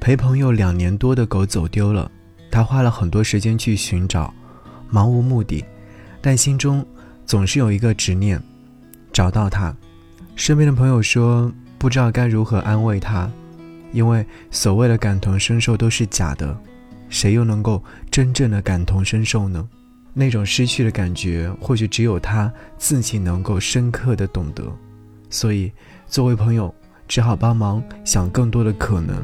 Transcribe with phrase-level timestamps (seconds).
[0.00, 2.10] 陪朋友两年多的狗走丢了，
[2.50, 4.32] 他花了很多时间去寻找，
[4.90, 5.64] 茫无目的，
[6.20, 6.86] 但心中
[7.26, 8.40] 总是有一个执念：
[9.12, 9.74] 找到它。
[10.36, 13.30] 身边的朋友说，不知道该如何安慰他，
[13.92, 16.56] 因为所谓的感同身受都是假的，
[17.08, 19.68] 谁又能够真正的感同身受呢？
[20.14, 24.64] 那种失去的感觉，或许只有他自己能够深刻的懂得。
[25.28, 25.70] 所以，
[26.06, 26.72] 作为朋友，
[27.06, 29.22] 只好帮忙想更多的可能。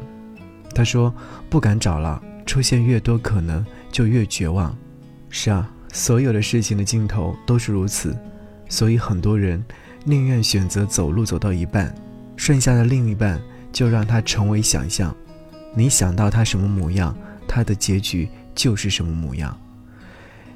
[0.75, 1.11] 他说
[1.49, 4.77] ：“不敢找了，出现越多可能，就越绝望。”
[5.31, 8.15] 是啊，所有的事情的尽头都是如此。
[8.67, 9.63] 所以很多人
[10.03, 11.95] 宁愿选择走路走到一半，
[12.35, 15.15] 剩下的另一半就让他成为想象。
[15.73, 17.15] 你想到他什么模样，
[17.47, 19.57] 他的结局就是什么模样。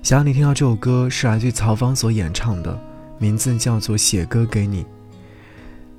[0.03, 2.77] 想要你听到这首歌是来自曹芳所演唱的，
[3.17, 4.83] 名字叫做《写歌给你》。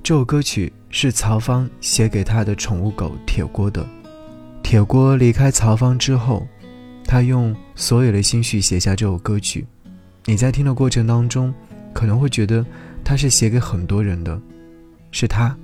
[0.03, 3.87] 这首歌曲是曹芳写给他的宠物狗铁锅的。
[4.71, 6.47] 铁锅离开曹芳之后，
[7.05, 9.67] 他用所有的心绪写下这首歌曲。
[10.27, 11.53] 你在听的过程当中，
[11.93, 12.65] 可能会觉得
[13.03, 14.41] 他是写给很多人的，
[15.11, 15.57] 是他，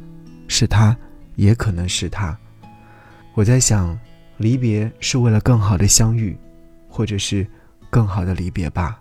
[0.48, 0.96] 是他，
[1.36, 2.36] 也可能是他。
[3.34, 3.96] 我在想，
[4.38, 6.36] 离别是为了更好的相遇，
[6.88, 7.46] 或者是
[7.88, 9.00] 更好的离别吧。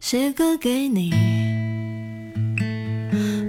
[0.00, 1.10] 写歌给你，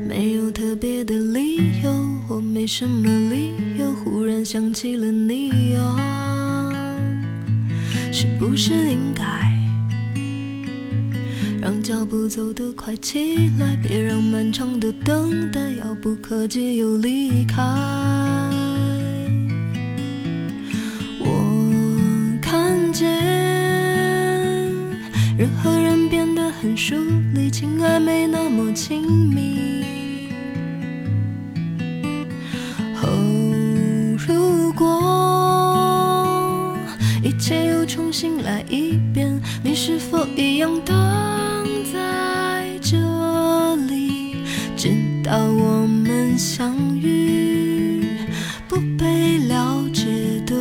[0.09, 1.89] 没有特别的理由，
[2.27, 3.66] 我没什么理由。
[4.47, 6.95] 想起了你啊，
[8.13, 9.21] 是不是应该
[11.59, 13.75] 让脚步走得快起来？
[13.83, 17.61] 别让漫长的等待遥不可及又离开。
[21.19, 23.05] 我看见
[25.37, 26.95] 人和人变得很疏
[27.33, 29.96] 离，情爱没那么亲密。
[38.47, 40.95] 来一遍，你是否一样等
[41.91, 42.95] 在这
[43.87, 44.37] 里，
[44.77, 44.89] 直
[45.21, 48.07] 到我们相遇？
[48.69, 50.05] 不被了解
[50.45, 50.55] 的，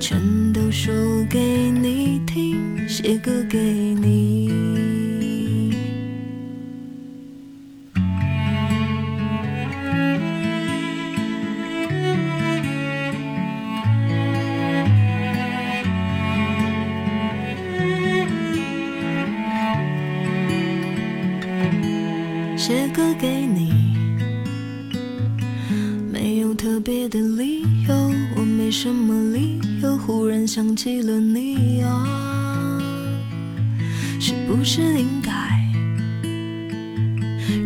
[0.00, 0.20] 全
[0.52, 0.92] 都说
[1.30, 1.38] 给
[1.70, 2.58] 你听，
[2.88, 4.25] 写歌给你。
[22.66, 23.72] 写歌给你，
[26.10, 27.94] 没有特别的理由，
[28.34, 32.82] 我没什么理由，忽然想起了你啊，
[34.18, 35.30] 是不是应该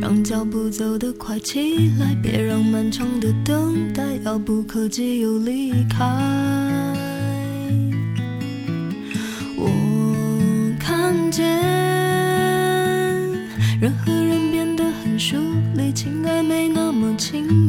[0.02, 6.04] 让脚步走得快起来，别让漫长的等待遥不可及又离开？
[9.56, 9.66] 我
[10.78, 11.58] 看见
[15.20, 15.36] 书
[15.74, 17.59] 里情爱没那么清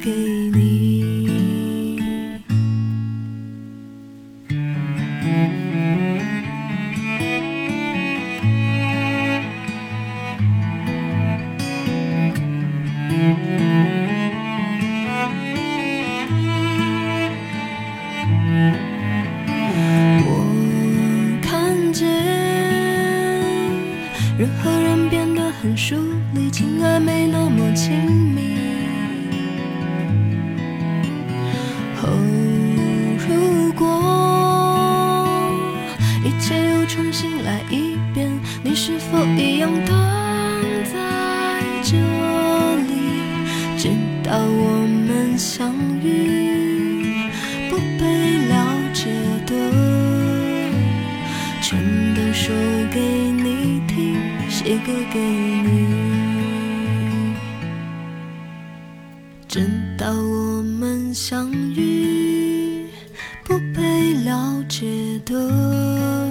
[0.00, 0.90] 写歌给你。
[24.38, 25.94] 人和人变得很疏
[26.34, 28.79] 离，情爱没那么亲密。
[43.82, 43.88] 直
[44.22, 45.74] 到我们相
[46.04, 47.30] 遇？
[47.70, 48.52] 不被了
[48.92, 49.08] 解
[49.46, 49.54] 的，
[51.62, 51.80] 全
[52.14, 52.54] 都说
[52.92, 54.20] 给你听。
[54.50, 55.86] 写歌给你，
[59.48, 59.66] 直
[59.96, 62.84] 到我们相遇。
[63.44, 64.84] 不被了解
[65.24, 66.30] 的，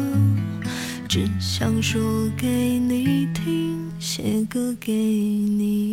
[1.07, 5.88] 只想说给你听，写歌给你。